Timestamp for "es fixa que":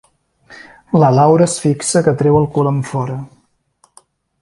1.51-2.17